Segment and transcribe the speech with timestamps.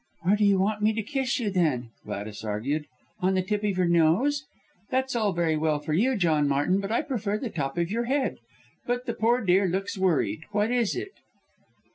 [0.23, 2.85] "Where do you want me to kiss you, then?" Gladys argued,
[3.19, 4.45] "on the tip of your nose?
[4.89, 8.05] That's all very well for you, John Martin, but I prefer the top of your
[8.05, 8.39] head.
[8.87, 11.11] But the poor dear looks worried, what is it?"